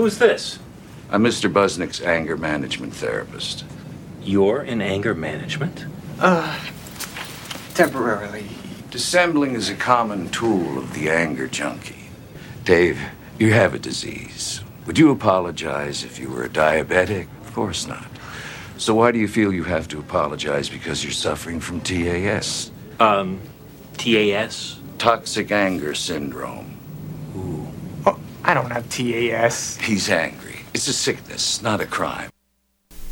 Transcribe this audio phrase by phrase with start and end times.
[0.00, 0.58] Who's this?
[1.10, 1.52] I'm Mr.
[1.52, 3.66] Buznik's anger management therapist.
[4.22, 5.84] You're in anger management?
[6.18, 6.58] Uh,
[7.74, 8.46] temporarily.
[8.90, 12.08] Dissembling is a common tool of the anger junkie.
[12.64, 12.98] Dave,
[13.38, 14.62] you have a disease.
[14.86, 17.26] Would you apologize if you were a diabetic?
[17.42, 18.08] Of course not.
[18.78, 22.70] So why do you feel you have to apologize because you're suffering from TAS?
[23.00, 23.38] Um,
[23.98, 24.78] TAS?
[24.96, 26.79] Toxic anger syndrome.
[28.50, 28.52] Ooh.
[28.52, 29.76] I don't have TAS.
[29.76, 30.60] He's angry.
[30.74, 32.30] It's a sickness, not a crime.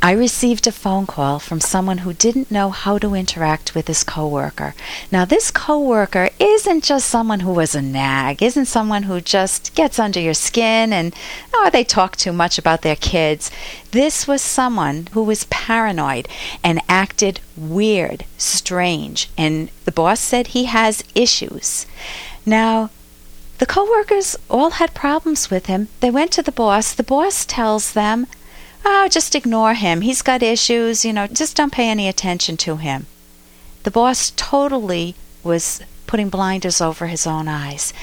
[0.01, 4.05] I received a phone call from someone who didn't know how to interact with his
[4.05, 4.73] coworker.
[5.11, 9.99] Now, this coworker isn't just someone who was a nag, isn't someone who just gets
[9.99, 11.13] under your skin and
[11.53, 13.51] oh, they talk too much about their kids.
[13.91, 16.29] This was someone who was paranoid
[16.63, 21.85] and acted weird, strange, and the boss said he has issues.
[22.45, 22.89] Now,
[23.59, 25.87] the coworkers all had problems with him.
[25.99, 26.93] They went to the boss.
[26.93, 28.27] The boss tells them
[28.85, 30.01] oh, just ignore him.
[30.01, 33.05] He's got issues, you know, just don't pay any attention to him.
[33.83, 37.93] The boss totally was putting blinders over his own eyes.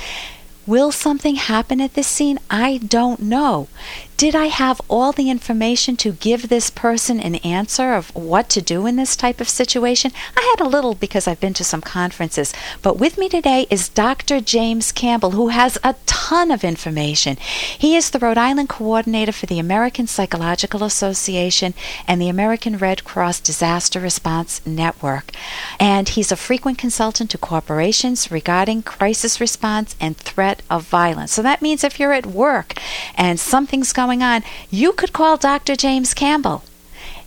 [0.66, 2.38] Will something happen at this scene?
[2.50, 3.68] I don't know.
[4.16, 8.62] Did I have all the information to give this person an answer of what to
[8.62, 10.10] do in this type of situation?
[10.34, 13.90] I had a little because I've been to some conferences, but with me today is
[13.90, 14.40] Dr.
[14.40, 17.36] James Campbell, who has a ton of information.
[17.78, 21.74] He is the Rhode Island coordinator for the American Psychological Association
[22.08, 25.30] and the American Red Cross Disaster Response Network.
[25.78, 31.32] And he's a frequent consultant to corporations regarding crisis response and threat of violence.
[31.32, 32.80] So that means if you're at work
[33.14, 35.74] and something's going going on, you could call Dr.
[35.74, 36.62] James Campbell.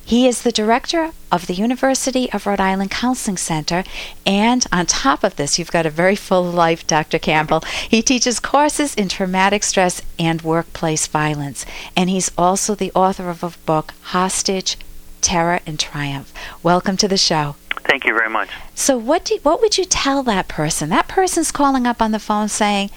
[0.06, 3.84] He is the director of the University of Rhode Island Counseling Center,
[4.26, 7.20] and on top of this, you've got a very full life, Dr.
[7.20, 7.60] Campbell.
[7.90, 11.66] He teaches courses in traumatic stress and workplace violence,
[11.98, 14.78] and he's also the author of a book, Hostage,
[15.20, 16.34] Terror, and Triumph.
[16.64, 17.58] Welcome to the show.
[17.84, 18.50] Thank you very much.
[18.74, 20.90] So, what do, what would you tell that person?
[20.90, 22.90] That person's calling up on the phone saying,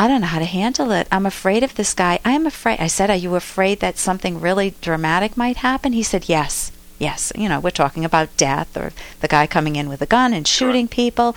[0.00, 1.06] I don't know how to handle it.
[1.12, 2.20] I'm afraid of this guy.
[2.24, 2.80] I am afraid.
[2.80, 5.92] I said, Are you afraid that something really dramatic might happen?
[5.92, 6.72] He said, Yes.
[6.98, 7.34] Yes.
[7.36, 10.48] You know, we're talking about death or the guy coming in with a gun and
[10.48, 10.94] shooting sure.
[10.94, 11.36] people.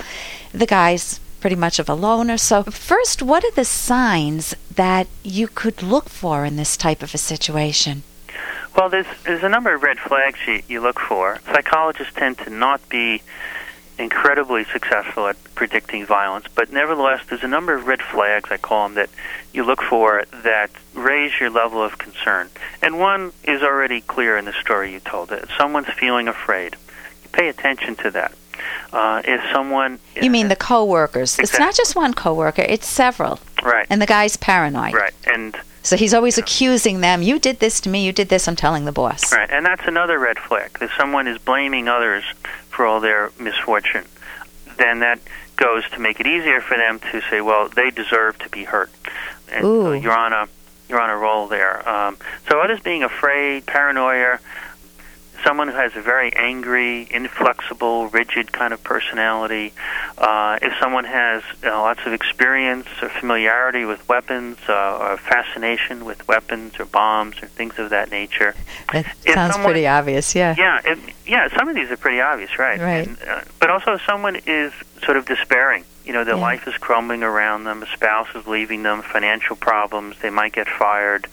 [0.54, 2.38] The guy's pretty much of a loner.
[2.38, 7.14] So, first, what are the signs that you could look for in this type of
[7.14, 8.04] a situation?
[8.78, 11.38] Well, there's there's a number of red flags you, you look for.
[11.48, 13.24] Psychologists tend to not be
[13.98, 18.88] incredibly successful at predicting violence, but nevertheless, there's a number of red flags, I call
[18.88, 19.10] them, that
[19.54, 22.50] you look for that raise your level of concern.
[22.82, 25.30] And one is already clear in the story you told.
[25.30, 26.76] That someone's feeling afraid.
[27.24, 28.34] You pay attention to that.
[28.92, 31.38] Uh, if someone you mean the coworkers?
[31.40, 31.44] Exactly.
[31.44, 33.40] It's not just one coworker; it's several.
[33.64, 33.88] Right.
[33.90, 34.94] And the guy's paranoid.
[34.94, 35.14] Right.
[35.26, 37.22] And so he's always accusing them.
[37.22, 38.06] You did this to me.
[38.06, 38.48] You did this.
[38.48, 39.34] I'm telling the boss.
[39.34, 39.50] Right.
[39.50, 40.80] And that's another red flag.
[40.80, 42.24] That someone is blaming others
[42.76, 44.06] for all their misfortune,
[44.78, 45.20] then that
[45.56, 48.90] goes to make it easier for them to say, well, they deserve to be hurt.
[49.52, 49.84] And Ooh.
[49.84, 50.48] so you're on a
[50.90, 51.88] you're on a roll there.
[51.88, 52.18] Um,
[52.50, 54.40] so others being afraid, paranoia,
[55.44, 59.74] someone who has a very angry, inflexible, rigid kind of personality,
[60.18, 65.18] uh, if someone has you know, lots of experience or familiarity with weapons, uh, or
[65.18, 68.56] fascination with weapons or bombs or things of that nature.
[68.94, 70.56] It if sounds someone, pretty obvious, yeah.
[70.58, 70.96] Yeah,
[71.26, 71.56] yeah.
[71.58, 72.80] Some of these are pretty obvious, right?
[72.80, 73.08] Right.
[73.08, 74.74] And, uh, but also, someone is
[75.04, 75.86] sort of despairing.
[76.06, 76.42] You know, their yeah.
[76.42, 77.82] life is crumbling around them.
[77.82, 79.02] A spouse is leaving them.
[79.02, 80.18] Financial problems.
[80.22, 81.28] They might get fired.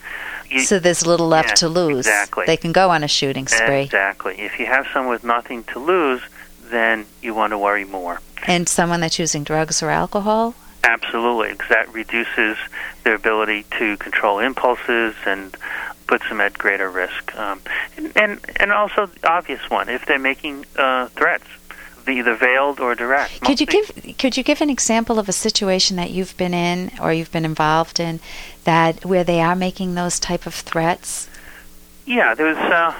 [0.50, 2.06] You, so there's little left yeah, to lose.
[2.06, 2.44] Exactly.
[2.46, 3.82] They can go on a shooting spree.
[3.82, 4.40] Exactly.
[4.40, 6.22] If you have someone with nothing to lose,
[6.70, 8.20] then you want to worry more.
[8.46, 10.54] And someone that's using drugs or alcohol?
[10.82, 12.56] Absolutely, because that reduces
[13.04, 15.54] their ability to control impulses and
[16.06, 17.36] puts them at greater risk.
[17.36, 17.60] Um,
[17.96, 21.44] and, and and also the obvious one, if they're making uh, threats,
[22.10, 23.40] either veiled or direct.
[23.40, 26.90] Could you give Could you give an example of a situation that you've been in
[27.00, 28.20] or you've been involved in
[28.64, 31.28] that where they are making those type of threats?
[32.06, 32.94] Yeah, there was uh,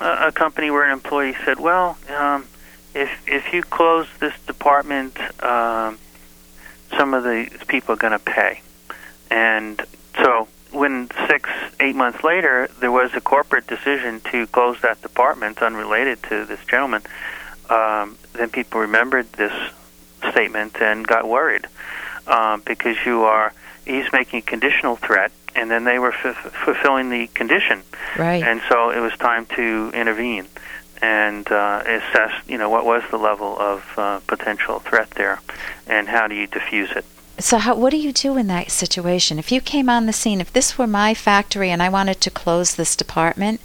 [0.00, 2.46] a, a company where an employee said, "Well, um,
[2.94, 5.98] if if you close this department, um,
[6.96, 8.60] some of the people are going to pay,"
[9.30, 9.84] and
[10.16, 11.48] so when six,
[11.80, 16.60] eight months later, there was a corporate decision to close that department, unrelated to this
[16.68, 17.02] gentleman.
[17.70, 19.52] Um, then people remembered this
[20.30, 21.66] statement and got worried
[22.26, 23.52] uh, because you are
[23.84, 27.82] he's making a conditional threat, and then they were f- fulfilling the condition,
[28.16, 28.42] right?
[28.42, 30.48] And so it was time to intervene
[31.02, 35.40] and uh, assess, you know, what was the level of uh, potential threat there,
[35.86, 37.04] and how do you diffuse it.
[37.38, 39.38] So, how, what do you do in that situation?
[39.38, 42.30] If you came on the scene, if this were my factory and I wanted to
[42.30, 43.60] close this department,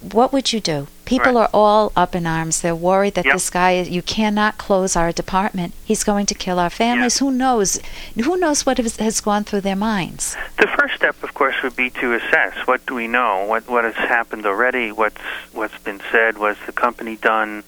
[0.00, 0.86] what would you do?
[1.04, 1.42] People Right.
[1.42, 2.60] are all up in arms.
[2.60, 3.34] They're worried that Yep.
[3.34, 5.72] this guy is, you cannot close our department.
[5.84, 7.18] He's going to kill our families.
[7.18, 7.80] Who knows?
[8.22, 10.36] Who knows what has, has gone through their minds?
[10.58, 13.84] The first step, of course, would be to assess what do we know, what what
[13.84, 15.20] has happened already, what's
[15.52, 17.64] what's been said, what's the company done,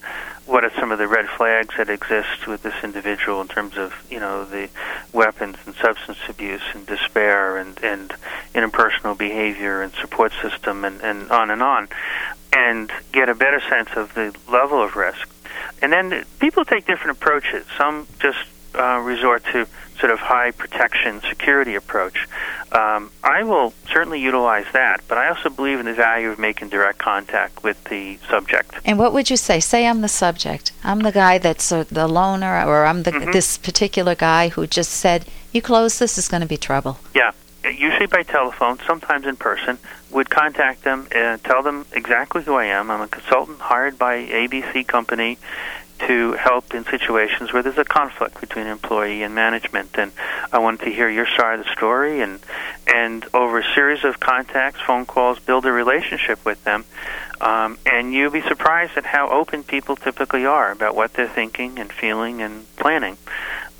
[0.51, 3.95] what are some of the red flags that exist with this individual in terms of
[4.11, 4.69] you know the
[5.13, 8.13] weapons and substance abuse and despair and and
[8.53, 11.89] interpersonal behavior and support system and and on and on,
[12.53, 15.29] and get a better sense of the level of risk.
[15.81, 17.65] And then people take different approaches.
[17.79, 18.39] Some just
[18.75, 19.67] uh, resort to
[19.99, 22.27] sort of high protection security approach.
[22.73, 26.71] Um, I will certainly utilize that, but I also believe in the value of making
[26.71, 28.73] direct contact with the subject.
[28.87, 29.61] And what would you say?
[29.61, 30.73] Say I'm the subject.
[30.85, 33.33] I'm the guy that's uh, the loner, or I'm the, Mhm.
[33.33, 37.33] this particular guy who just said, "You close this, is going to be trouble." Yeah,
[37.65, 39.79] usually by telephone, sometimes in person.
[40.11, 42.91] Would contact them and tell them exactly who I am.
[42.91, 45.39] I'm a consultant hired by ABC company
[46.01, 50.13] to help in situations where there's a conflict between employee and management, and
[50.51, 52.41] I wanted to hear your side of the story, and
[52.87, 56.85] and over a series of contacts, phone calls, build a relationship with them.
[57.41, 61.79] Um, and you'll be surprised at how open people typically are about what they're thinking
[61.79, 63.17] and feeling and planning.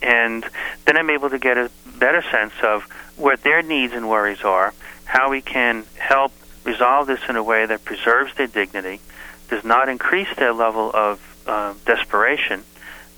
[0.03, 0.45] And
[0.87, 1.71] then I'm able to get a
[2.01, 2.83] better sense of
[3.17, 4.75] what their needs and worries are,
[5.05, 6.33] how we can help
[6.65, 9.01] resolve this in a way that preserves their dignity,
[9.49, 12.65] does not increase their level of uh, desperation,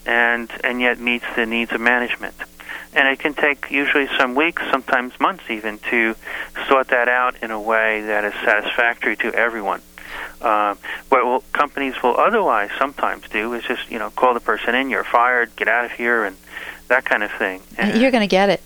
[0.04, 2.34] and and yet meets the needs of management.
[2.94, 6.14] And it can take usually some weeks, sometimes months even, to
[6.68, 9.80] sort that out in a way that is satisfactory to everyone.
[10.42, 10.74] Uh,
[11.08, 14.90] what will, companies will otherwise sometimes do is just you know call the person in,
[14.90, 16.36] you're fired, get out of here, and
[16.88, 17.62] that kind of thing.
[17.78, 18.62] And, You're going to get it.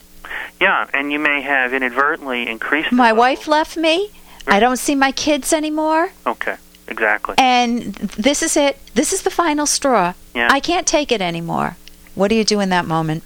[0.61, 2.93] Yeah, and you may have inadvertently increased.
[2.93, 4.11] My level- wife left me.
[4.47, 6.11] I don't see my kids anymore.
[6.25, 6.56] Okay,
[6.87, 7.35] exactly.
[7.38, 8.79] And this is it.
[8.94, 10.14] This is the final straw.
[10.35, 10.49] Yeah.
[10.50, 11.76] I can't take it anymore.
[12.14, 13.25] What do you do in that moment?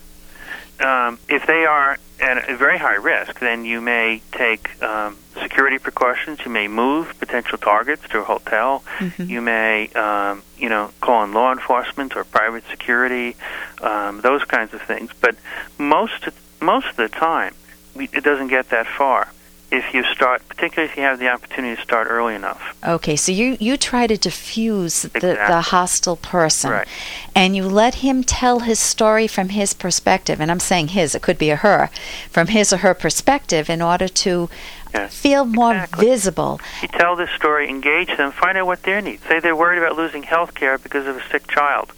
[0.80, 5.78] um, if they are at a very high risk, then you may take um, security
[5.78, 6.38] precautions.
[6.44, 8.82] You may move potential targets to a hotel.
[9.18, 13.36] You may, um, you know, call on law enforcement or private security,
[13.82, 15.10] um, those kinds of things.
[15.20, 15.36] But
[15.78, 16.28] most
[16.60, 17.54] most of the time,
[17.94, 19.32] we, it doesn't get that far.
[19.70, 22.76] If you start, particularly if you have the opportunity to start early enough.
[22.84, 26.70] Okay, so you, you try to diffuse the, the hostile person.
[26.72, 26.88] Right.
[27.36, 30.40] And you let him tell his story from his perspective.
[30.40, 31.88] And I'm saying his, it could be a her,
[32.30, 34.50] from his or her perspective in order to
[34.92, 36.06] Yes, feel more exactly.
[36.06, 36.60] visible.
[36.82, 39.22] You tell this story, engage them, find out what their needs.
[39.28, 41.92] Say they're worried about losing health care because of a sick child.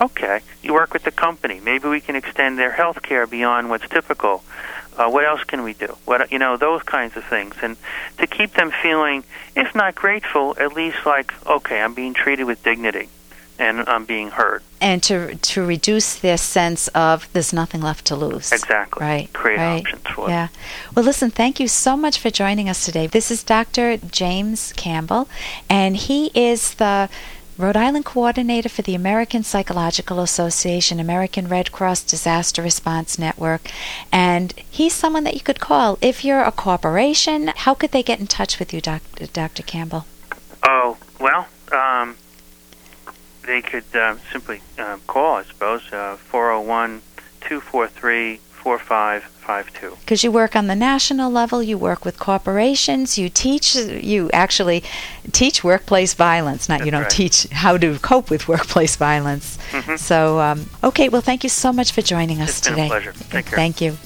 [0.00, 1.58] Okay, you work with the company.
[1.58, 4.44] Maybe we can extend their health care beyond what's typical.
[4.96, 5.96] Uh, what else can we do?
[6.04, 7.76] What you know, those kinds of things, and
[8.18, 12.62] to keep them feeling, if not grateful, at least like, okay, I'm being treated with
[12.62, 13.08] dignity,
[13.58, 14.62] and I'm being heard.
[14.80, 18.52] And to, to reduce their sense of there's nothing left to lose.
[18.52, 19.04] Exactly.
[19.04, 19.32] Right.
[19.32, 19.80] Create right.
[19.80, 20.28] options for.
[20.28, 20.48] Yeah.
[20.94, 23.06] Well, listen, thank you so much for joining us today.
[23.06, 23.96] This is Dr.
[23.98, 25.28] James Campbell,
[25.68, 27.08] and he is the
[27.58, 33.70] Rhode Island coordinator for the American Psychological Association, American Red Cross Disaster Response Network.
[34.12, 37.52] And he's someone that you could call if you're a corporation.
[37.56, 39.26] How could they get in touch with you, Dr.
[39.28, 39.62] Dr.
[39.62, 40.04] Campbell?
[40.62, 42.16] Oh well, um,
[43.46, 47.00] they could uh, simply uh, call, I suppose, uh, 401
[47.40, 49.96] 243 4552.
[50.00, 54.82] because you work on the national level, you work with corporations, you teach, you actually
[55.30, 56.68] teach workplace violence.
[56.68, 57.10] Not you don't right.
[57.10, 59.56] teach how to cope with workplace violence.
[59.70, 59.96] Mhm.
[59.98, 62.88] So, um, okay, well, thank you so much for joining us It's been a today.
[62.88, 63.12] pleasure.
[63.30, 63.56] Take care.
[63.56, 63.96] Thank you.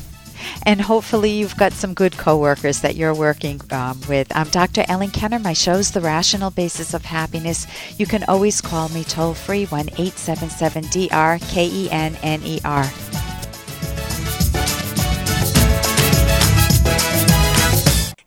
[0.64, 4.26] And hopefully, you've got some good coworkers that you're working um, with.
[4.34, 4.84] I'm Dr.
[4.88, 5.38] Ellen Kenner.
[5.38, 7.66] My show's The Rational Basis of Happiness.
[7.98, 11.38] You can always call me toll free 1 877 DR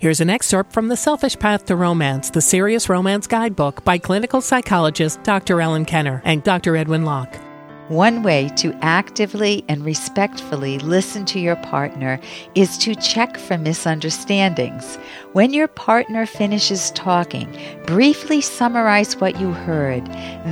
[0.04, 4.42] Here's an excerpt from The Selfish Path to Romance, the Serious Romance Guidebook by clinical
[4.42, 5.62] psychologist Dr.
[5.62, 6.76] Ellen Kenner and Dr.
[6.76, 7.34] Edwin Locke.
[7.88, 12.20] One way to actively and respectfully listen to your partner
[12.54, 14.98] is to check for misunderstandings.
[15.32, 20.06] When your partner finishes talking, briefly summarize what you heard,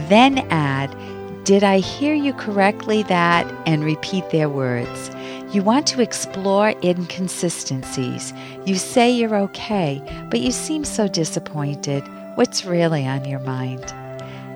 [0.08, 0.96] then add,
[1.44, 3.52] Did I hear you correctly that?
[3.66, 5.12] and repeat their words.
[5.54, 8.34] You want to explore inconsistencies.
[8.66, 12.04] You say you're okay, but you seem so disappointed.
[12.36, 13.84] What's really on your mind?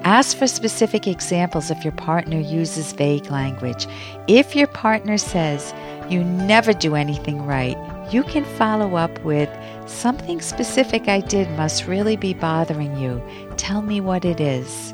[0.05, 3.87] Ask for specific examples if your partner uses vague language.
[4.27, 5.73] If your partner says,
[6.09, 7.75] you never do anything right,
[8.09, 9.49] you can follow up with
[9.87, 13.21] something specific I did must really be bothering you.
[13.57, 14.93] Tell me what it is.